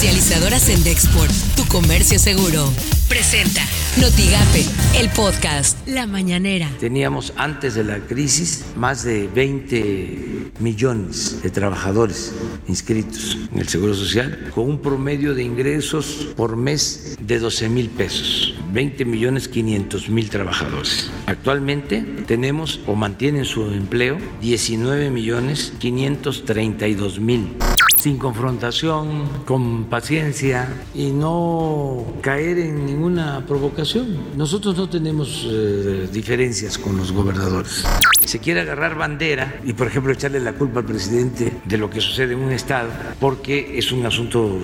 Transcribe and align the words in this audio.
Comercializadoras 0.00 0.70
en 0.70 0.82
Dexport, 0.82 1.30
tu 1.56 1.66
comercio 1.66 2.18
seguro. 2.18 2.72
Presenta 3.06 3.60
Notigape, 4.00 4.64
el 4.98 5.10
podcast 5.10 5.76
La 5.86 6.06
Mañanera. 6.06 6.70
Teníamos 6.80 7.34
antes 7.36 7.74
de 7.74 7.84
la 7.84 7.98
crisis 7.98 8.64
más 8.76 9.04
de 9.04 9.28
20 9.28 10.52
millones 10.58 11.42
de 11.42 11.50
trabajadores 11.50 12.32
inscritos 12.66 13.36
en 13.52 13.58
el 13.58 13.68
Seguro 13.68 13.92
Social, 13.92 14.50
con 14.54 14.70
un 14.70 14.80
promedio 14.80 15.34
de 15.34 15.42
ingresos 15.42 16.28
por 16.34 16.56
mes 16.56 17.18
de 17.20 17.38
12 17.38 17.68
mil 17.68 17.90
pesos. 17.90 18.54
20 18.72 19.04
millones 19.04 19.48
500 19.48 20.08
mil 20.08 20.30
trabajadores. 20.30 21.10
Actualmente 21.26 22.00
tenemos 22.26 22.80
o 22.86 22.94
mantienen 22.94 23.44
su 23.44 23.66
empleo 23.66 24.16
19 24.40 25.10
millones 25.10 25.74
532 25.78 27.20
mil 27.20 27.54
sin 27.96 28.16
confrontación, 28.16 29.28
con 29.44 29.84
paciencia 29.84 30.68
y 30.94 31.10
no 31.10 32.04
caer 32.22 32.58
en 32.58 32.86
ninguna 32.86 33.44
provocación. 33.46 34.36
Nosotros 34.36 34.76
no 34.76 34.88
tenemos 34.88 35.46
eh, 35.48 36.08
diferencias 36.12 36.78
con 36.78 36.96
los 36.96 37.12
gobernadores. 37.12 37.84
Se 38.24 38.38
quiere 38.38 38.60
agarrar 38.60 38.96
bandera 38.96 39.60
y, 39.64 39.72
por 39.72 39.86
ejemplo, 39.86 40.12
echarle 40.12 40.40
la 40.40 40.52
culpa 40.52 40.80
al 40.80 40.86
presidente 40.86 41.52
de 41.64 41.78
lo 41.78 41.90
que 41.90 42.00
sucede 42.00 42.32
en 42.34 42.40
un 42.40 42.52
Estado 42.52 42.90
porque 43.18 43.78
es 43.78 43.92
un 43.92 44.06
asunto 44.06 44.58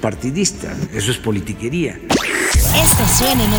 partidista, 0.00 0.76
eso 0.92 1.10
es 1.10 1.18
politiquería. 1.18 1.98
Esto 2.76 3.06
suena 3.06 3.44
en 3.44 3.50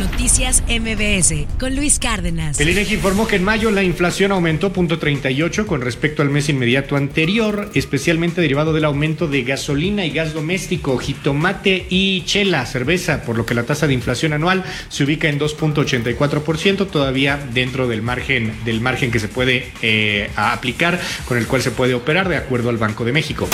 Noticias 0.00 0.62
MBS 0.68 1.58
con 1.60 1.76
Luis 1.76 1.98
Cárdenas. 1.98 2.58
El 2.58 2.70
INEGI 2.70 2.94
informó 2.94 3.26
que 3.26 3.36
en 3.36 3.44
mayo 3.44 3.70
la 3.70 3.82
inflación 3.82 4.32
aumentó 4.32 4.72
0.38 4.72 5.66
con 5.66 5.82
respecto 5.82 6.22
al 6.22 6.30
mes 6.30 6.48
inmediato 6.48 6.96
anterior, 6.96 7.70
especialmente 7.74 8.40
derivado 8.40 8.72
del 8.72 8.86
aumento 8.86 9.28
de 9.28 9.42
gasolina 9.42 10.06
y 10.06 10.12
gas 10.12 10.32
doméstico, 10.32 10.96
jitomate 10.96 11.86
y 11.90 12.24
chela, 12.24 12.64
cerveza, 12.64 13.22
por 13.22 13.36
lo 13.36 13.44
que 13.44 13.54
la 13.54 13.64
tasa 13.64 13.86
de 13.86 13.92
inflación 13.92 14.32
anual 14.32 14.64
se 14.88 15.04
ubica 15.04 15.28
en 15.28 15.38
2.84%, 15.38 16.88
todavía 16.88 17.38
dentro 17.52 17.86
del 17.86 18.00
margen 18.00 18.54
del 18.64 18.80
margen 18.80 19.10
que 19.10 19.18
se 19.18 19.28
puede 19.28 19.70
eh, 19.82 20.30
aplicar, 20.36 20.98
con 21.26 21.36
el 21.36 21.46
cual 21.46 21.60
se 21.60 21.70
puede 21.70 21.92
operar 21.92 22.30
de 22.30 22.36
acuerdo 22.36 22.70
al 22.70 22.78
Banco 22.78 23.04
de 23.04 23.12
México 23.12 23.46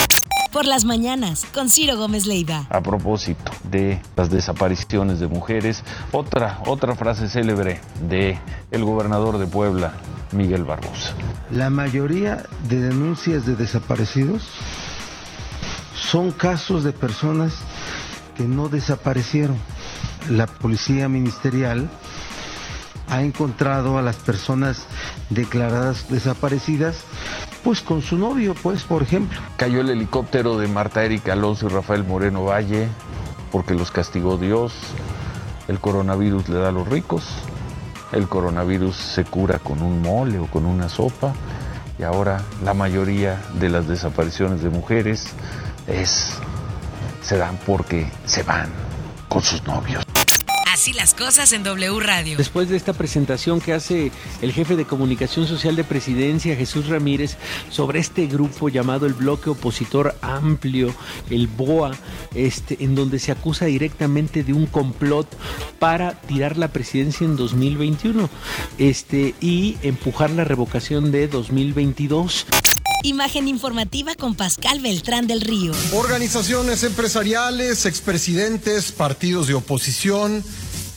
por 0.52 0.66
las 0.66 0.84
mañanas 0.84 1.46
con 1.52 1.70
Ciro 1.70 1.96
Gómez 1.96 2.26
Leiva. 2.26 2.66
A 2.68 2.82
propósito 2.82 3.50
de 3.64 4.00
las 4.16 4.30
desapariciones 4.30 5.18
de 5.18 5.26
mujeres, 5.26 5.82
otra 6.12 6.60
otra 6.66 6.94
frase 6.94 7.28
célebre 7.28 7.80
de 8.08 8.38
el 8.70 8.84
gobernador 8.84 9.38
de 9.38 9.46
Puebla, 9.46 9.94
Miguel 10.32 10.64
Barbosa. 10.64 11.14
La 11.50 11.70
mayoría 11.70 12.44
de 12.68 12.80
denuncias 12.80 13.46
de 13.46 13.56
desaparecidos 13.56 14.42
son 15.94 16.30
casos 16.30 16.84
de 16.84 16.92
personas 16.92 17.54
que 18.36 18.44
no 18.44 18.68
desaparecieron. 18.68 19.56
La 20.28 20.46
policía 20.46 21.08
ministerial 21.08 21.88
ha 23.12 23.22
encontrado 23.22 23.98
a 23.98 24.02
las 24.02 24.16
personas 24.16 24.86
declaradas 25.28 26.08
desaparecidas 26.08 27.04
pues 27.62 27.82
con 27.82 28.00
su 28.00 28.16
novio, 28.16 28.54
pues, 28.60 28.84
por 28.84 29.02
ejemplo. 29.02 29.38
Cayó 29.58 29.82
el 29.82 29.90
helicóptero 29.90 30.56
de 30.56 30.66
Marta 30.66 31.04
Erika 31.04 31.34
Alonso 31.34 31.66
y 31.66 31.68
Rafael 31.68 32.04
Moreno 32.04 32.44
Valle 32.44 32.88
porque 33.52 33.74
los 33.74 33.90
castigó 33.90 34.38
Dios. 34.38 34.72
El 35.68 35.78
coronavirus 35.78 36.48
le 36.48 36.58
da 36.58 36.70
a 36.70 36.72
los 36.72 36.88
ricos. 36.88 37.24
El 38.12 38.28
coronavirus 38.28 38.96
se 38.96 39.24
cura 39.24 39.58
con 39.58 39.82
un 39.82 40.00
mole 40.00 40.38
o 40.38 40.46
con 40.46 40.64
una 40.64 40.88
sopa. 40.88 41.34
Y 41.98 42.04
ahora 42.04 42.40
la 42.64 42.72
mayoría 42.72 43.42
de 43.60 43.68
las 43.68 43.86
desapariciones 43.86 44.62
de 44.62 44.70
mujeres 44.70 45.28
es 45.86 46.32
se 47.20 47.36
dan 47.36 47.58
porque 47.66 48.10
se 48.24 48.42
van 48.42 48.70
con 49.28 49.42
sus 49.42 49.62
novios. 49.64 50.02
Así 50.82 50.92
las 50.94 51.14
cosas 51.14 51.52
en 51.52 51.62
W 51.62 52.00
Radio. 52.00 52.36
Después 52.36 52.68
de 52.68 52.76
esta 52.76 52.92
presentación 52.92 53.60
que 53.60 53.72
hace 53.72 54.10
el 54.40 54.52
jefe 54.52 54.74
de 54.74 54.84
comunicación 54.84 55.46
social 55.46 55.76
de 55.76 55.84
presidencia, 55.84 56.56
Jesús 56.56 56.88
Ramírez, 56.88 57.36
sobre 57.70 58.00
este 58.00 58.26
grupo 58.26 58.68
llamado 58.68 59.06
el 59.06 59.14
Bloque 59.14 59.48
Opositor 59.48 60.16
Amplio, 60.22 60.92
el 61.30 61.46
BOA, 61.46 61.92
este, 62.34 62.78
en 62.80 62.96
donde 62.96 63.20
se 63.20 63.30
acusa 63.30 63.66
directamente 63.66 64.42
de 64.42 64.54
un 64.54 64.66
complot 64.66 65.28
para 65.78 66.20
tirar 66.22 66.58
la 66.58 66.66
presidencia 66.72 67.24
en 67.24 67.36
2021 67.36 68.28
este, 68.78 69.36
y 69.40 69.76
empujar 69.82 70.30
la 70.30 70.42
revocación 70.42 71.12
de 71.12 71.28
2022. 71.28 72.46
Imagen 73.04 73.46
informativa 73.46 74.14
con 74.14 74.34
Pascal 74.36 74.80
Beltrán 74.80 75.28
del 75.28 75.40
Río. 75.40 75.72
Organizaciones 75.92 76.84
empresariales, 76.84 77.84
expresidentes, 77.84 78.92
partidos 78.92 79.48
de 79.48 79.54
oposición, 79.54 80.44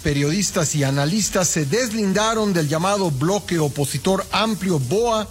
periodistas 0.06 0.76
y 0.76 0.84
analistas 0.84 1.48
se 1.48 1.66
deslindaron 1.66 2.54
del 2.54 2.70
llamado 2.70 3.10
bloque 3.10 3.58
opositor 3.58 4.24
amplio 4.32 4.78
BOA, 4.78 5.28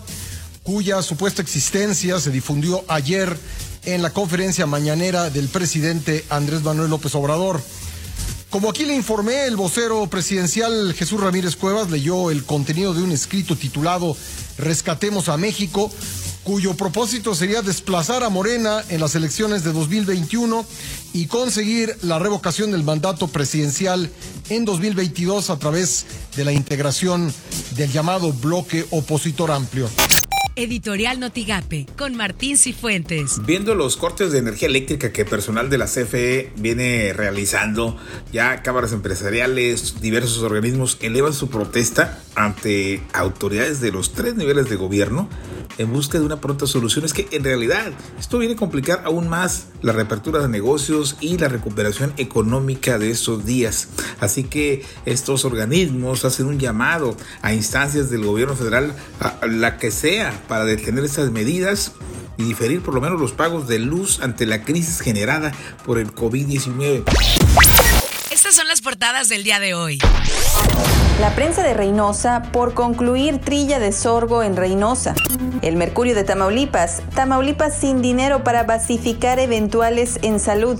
cuya 0.64 1.00
supuesta 1.00 1.42
existencia 1.42 2.18
se 2.18 2.32
difundió 2.32 2.84
ayer 2.88 3.38
en 3.84 4.02
la 4.02 4.10
conferencia 4.10 4.66
mañanera 4.66 5.30
del 5.30 5.46
presidente 5.46 6.24
Andrés 6.28 6.64
Manuel 6.64 6.90
López 6.90 7.14
Obrador. 7.14 7.62
Como 8.50 8.68
aquí 8.68 8.84
le 8.84 8.96
informé, 8.96 9.44
el 9.44 9.54
vocero 9.54 10.04
presidencial 10.08 10.92
Jesús 10.94 11.20
Ramírez 11.20 11.54
Cuevas 11.54 11.88
leyó 11.88 12.32
el 12.32 12.42
contenido 12.42 12.94
de 12.94 13.02
un 13.04 13.12
escrito 13.12 13.54
titulado 13.54 14.16
Rescatemos 14.58 15.28
a 15.28 15.36
México, 15.36 15.88
cuyo 16.44 16.75
propósito 16.75 17.34
sería 17.34 17.62
desplazar 17.62 18.22
a 18.22 18.28
Morena 18.28 18.84
en 18.91 19.00
las 19.00 19.15
elecciones 19.15 19.65
de 19.65 19.72
2021 19.72 20.65
y 21.15 21.27
conseguir 21.27 21.97
la 22.03 22.19
revocación 22.19 22.71
del 22.71 22.84
mandato 22.84 23.28
presidencial 23.28 24.10
en 24.50 24.65
2022 24.65 25.50
a 25.50 25.59
través 25.59 26.06
de 26.37 26.44
la 26.44 26.53
integración 26.53 27.32
del 27.77 27.91
llamado 27.91 28.32
bloque 28.32 28.84
opositor 28.91 29.50
amplio. 29.50 29.88
Editorial 30.56 31.19
Notigape 31.19 31.87
con 31.97 32.15
Martín 32.15 32.56
Cifuentes. 32.56 33.44
Viendo 33.44 33.75
los 33.75 33.97
cortes 33.97 34.31
de 34.31 34.38
energía 34.38 34.69
eléctrica 34.69 35.12
que 35.12 35.25
personal 35.25 35.69
de 35.69 35.78
la 35.78 35.87
CFE 35.87 36.53
viene 36.56 37.12
realizando, 37.12 37.97
ya 38.32 38.62
cámaras 38.62 38.93
empresariales, 38.93 40.00
diversos 40.00 40.43
organismos 40.43 40.97
elevan 41.00 41.32
su 41.32 41.49
protesta 41.49 42.21
ante 42.37 43.03
autoridades 43.12 43.81
de 43.81 43.91
los 43.91 44.12
tres 44.12 44.37
niveles 44.37 44.69
de 44.69 44.76
gobierno 44.76 45.28
en 45.78 45.92
busca 45.92 46.18
de 46.18 46.24
una 46.24 46.40
pronta 46.40 46.66
solución. 46.66 47.04
Es 47.04 47.12
que 47.12 47.28
en 47.30 47.44
realidad 47.44 47.92
esto 48.18 48.38
viene 48.38 48.54
a 48.54 48.56
complicar 48.56 49.02
aún 49.04 49.28
más 49.28 49.66
la 49.82 49.92
reapertura 49.92 50.40
de 50.40 50.48
negocios 50.48 51.16
y 51.20 51.38
la 51.38 51.48
recuperación 51.48 52.12
económica 52.16 52.98
de 52.98 53.10
estos 53.10 53.44
días. 53.44 53.88
Así 54.20 54.44
que 54.44 54.84
estos 55.04 55.44
organismos 55.44 56.24
hacen 56.24 56.46
un 56.46 56.58
llamado 56.58 57.16
a 57.42 57.52
instancias 57.52 58.10
del 58.10 58.24
gobierno 58.24 58.56
federal, 58.56 58.94
a 59.20 59.46
la 59.46 59.78
que 59.78 59.90
sea, 59.90 60.42
para 60.48 60.64
detener 60.64 61.04
estas 61.04 61.30
medidas 61.30 61.92
y 62.36 62.44
diferir 62.44 62.82
por 62.82 62.94
lo 62.94 63.00
menos 63.00 63.20
los 63.20 63.32
pagos 63.32 63.68
de 63.68 63.78
luz 63.78 64.20
ante 64.20 64.46
la 64.46 64.62
crisis 64.62 65.00
generada 65.00 65.52
por 65.84 65.98
el 65.98 66.12
COVID-19. 66.12 67.04
Estas 68.30 68.54
son 68.54 68.66
las 68.68 68.80
portadas 68.80 69.28
del 69.28 69.44
día 69.44 69.60
de 69.60 69.74
hoy. 69.74 69.98
La 71.24 71.34
prensa 71.34 71.62
de 71.62 71.72
Reynosa 71.72 72.42
por 72.52 72.74
concluir 72.74 73.40
trilla 73.40 73.78
de 73.78 73.92
sorgo 73.92 74.42
en 74.42 74.56
Reynosa. 74.56 75.14
El 75.62 75.74
Mercurio 75.76 76.14
de 76.14 76.22
Tamaulipas. 76.22 77.00
Tamaulipas 77.14 77.74
sin 77.74 78.02
dinero 78.02 78.44
para 78.44 78.64
basificar 78.64 79.38
eventuales 79.38 80.18
en 80.20 80.38
salud. 80.38 80.78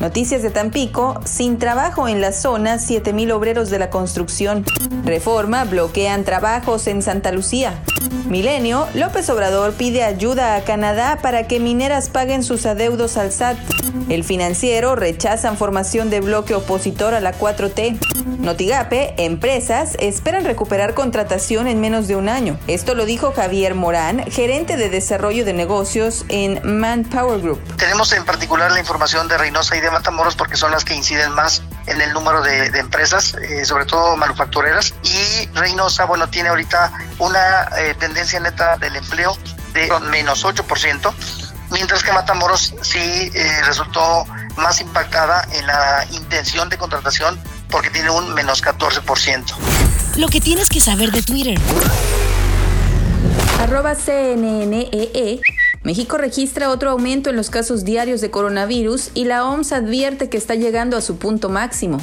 Noticias 0.00 0.42
de 0.42 0.50
Tampico. 0.50 1.20
Sin 1.24 1.60
trabajo 1.60 2.08
en 2.08 2.20
la 2.20 2.32
zona, 2.32 2.78
7.000 2.78 3.30
obreros 3.30 3.70
de 3.70 3.78
la 3.78 3.88
construcción. 3.88 4.64
Reforma. 5.04 5.62
Bloquean 5.62 6.24
trabajos 6.24 6.88
en 6.88 7.00
Santa 7.00 7.30
Lucía. 7.30 7.80
Milenio. 8.28 8.88
López 8.94 9.30
Obrador 9.30 9.74
pide 9.74 10.02
ayuda 10.02 10.56
a 10.56 10.64
Canadá 10.64 11.20
para 11.22 11.46
que 11.46 11.60
mineras 11.60 12.08
paguen 12.08 12.42
sus 12.42 12.66
adeudos 12.66 13.16
al 13.16 13.30
SAT. 13.30 13.58
El 14.08 14.24
financiero 14.24 14.96
rechazan 14.96 15.56
formación 15.56 16.10
de 16.10 16.20
bloque 16.20 16.56
opositor 16.56 17.14
a 17.14 17.20
la 17.20 17.32
4T. 17.32 17.96
Notigape, 18.44 19.14
empresas 19.16 19.96
esperan 20.00 20.44
recuperar 20.44 20.94
contratación 20.94 21.66
en 21.66 21.80
menos 21.80 22.06
de 22.08 22.16
un 22.16 22.28
año. 22.28 22.58
Esto 22.66 22.94
lo 22.94 23.06
dijo 23.06 23.32
Javier 23.32 23.74
Morán, 23.74 24.22
gerente 24.30 24.76
de 24.76 24.90
desarrollo 24.90 25.44
de 25.46 25.54
negocios 25.54 26.26
en 26.28 26.60
Manpower 26.62 27.40
Group. 27.40 27.76
Tenemos 27.76 28.12
en 28.12 28.24
particular 28.24 28.70
la 28.70 28.78
información 28.78 29.28
de 29.28 29.38
Reynosa 29.38 29.76
y 29.76 29.80
de 29.80 29.90
Matamoros 29.90 30.36
porque 30.36 30.56
son 30.56 30.70
las 30.72 30.84
que 30.84 30.94
inciden 30.94 31.32
más 31.32 31.62
en 31.86 32.00
el 32.00 32.12
número 32.12 32.42
de, 32.42 32.66
empresas, 32.78 33.34
eh, 33.34 33.64
sobre 33.64 33.86
todo 33.86 34.16
manufactureras. 34.16 34.92
Y 35.02 35.46
Reynosa, 35.54 36.04
bueno, 36.04 36.28
tiene 36.28 36.50
ahorita 36.50 36.92
una 37.18 37.68
eh, 37.78 37.94
tendencia 37.98 38.40
neta 38.40 38.76
del 38.76 38.94
empleo 38.96 39.36
de 39.72 39.90
menos 40.10 40.44
8%, 40.44 41.14
mientras 41.70 42.02
que 42.02 42.12
Matamoros 42.12 42.74
sí 42.82 43.30
eh, 43.34 43.62
resultó 43.64 44.26
más 44.56 44.80
impactada 44.80 45.46
en 45.52 45.66
la 45.66 46.06
intención 46.12 46.68
de 46.68 46.78
contratación 46.78 47.38
porque 47.74 47.90
tiene 47.90 48.08
un 48.08 48.32
menos 48.34 48.62
14%. 48.62 49.52
Lo 50.16 50.28
que 50.28 50.40
tienes 50.40 50.68
que 50.68 50.78
saber 50.78 51.10
de 51.10 51.22
Twitter. 51.22 51.58
Arroba 53.58 53.96
CNNEE 53.96 55.40
México 55.82 56.16
registra 56.16 56.70
otro 56.70 56.90
aumento 56.90 57.30
en 57.30 57.36
los 57.36 57.50
casos 57.50 57.84
diarios 57.84 58.20
de 58.20 58.30
coronavirus 58.30 59.10
y 59.14 59.24
la 59.24 59.44
OMS 59.44 59.72
advierte 59.72 60.28
que 60.28 60.36
está 60.36 60.54
llegando 60.54 60.96
a 60.96 61.00
su 61.00 61.16
punto 61.18 61.48
máximo. 61.48 62.00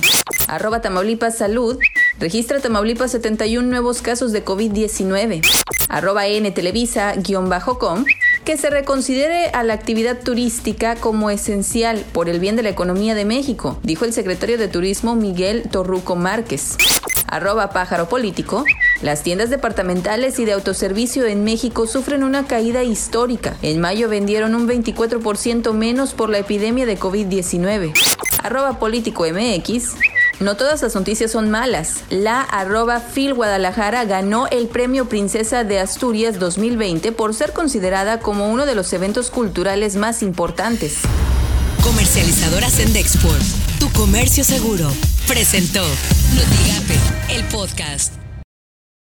Arroba 0.49 0.81
Tamaulipas 0.81 1.37
Salud. 1.37 1.79
Registra 2.19 2.59
Tamaulipas 2.59 3.11
71 3.11 3.65
nuevos 3.65 4.01
casos 4.01 4.33
de 4.33 4.43
COVID-19. 4.43 5.41
Arroba 5.87 6.27
N 6.27 6.51
Televisa-com 6.51 8.05
que 8.51 8.57
se 8.57 8.69
reconsidere 8.69 9.47
a 9.53 9.63
la 9.63 9.71
actividad 9.71 10.19
turística 10.19 10.97
como 10.97 11.29
esencial 11.29 12.03
por 12.11 12.27
el 12.27 12.41
bien 12.41 12.57
de 12.57 12.63
la 12.63 12.69
economía 12.69 13.15
de 13.15 13.23
México, 13.23 13.79
dijo 13.81 14.03
el 14.03 14.11
secretario 14.11 14.57
de 14.57 14.67
Turismo 14.67 15.15
Miguel 15.15 15.69
Torruco 15.71 16.17
Márquez. 16.17 16.75
Arroba 17.27 17.69
pájaro 17.69 18.09
político. 18.09 18.65
Las 19.01 19.23
tiendas 19.23 19.51
departamentales 19.51 20.37
y 20.37 20.43
de 20.43 20.51
autoservicio 20.51 21.27
en 21.27 21.45
México 21.45 21.87
sufren 21.87 22.25
una 22.25 22.45
caída 22.45 22.83
histórica. 22.83 23.55
En 23.61 23.79
mayo 23.79 24.09
vendieron 24.09 24.53
un 24.53 24.67
24% 24.67 25.71
menos 25.71 26.13
por 26.13 26.29
la 26.29 26.39
epidemia 26.39 26.85
de 26.85 26.99
COVID-19. 26.99 27.93
Arroba 28.43 28.79
político 28.79 29.23
MX. 29.31 29.95
No 30.41 30.57
todas 30.57 30.81
las 30.81 30.95
noticias 30.95 31.31
son 31.31 31.51
malas. 31.51 32.03
La 32.09 32.41
arroba 32.41 32.99
Phil 32.99 33.35
Guadalajara 33.35 34.05
ganó 34.05 34.47
el 34.47 34.67
premio 34.67 35.07
Princesa 35.07 35.63
de 35.63 35.79
Asturias 35.79 36.39
2020 36.39 37.11
por 37.11 37.35
ser 37.35 37.53
considerada 37.53 38.19
como 38.19 38.49
uno 38.49 38.65
de 38.65 38.73
los 38.73 38.91
eventos 38.91 39.29
culturales 39.29 39.95
más 39.95 40.23
importantes. 40.23 40.97
Comercializadora 41.83 42.69
Sendexport, 42.69 43.41
tu 43.79 43.91
comercio 43.91 44.43
seguro, 44.43 44.91
presentó 45.27 45.83
Notigape, 46.33 47.35
el 47.35 47.43
podcast. 47.45 48.20